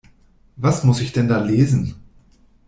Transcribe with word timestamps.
Was 0.55 0.83
muss 0.83 0.99
ich 0.99 1.11
denn 1.11 1.27
da 1.27 1.43
lesen? 1.45 1.93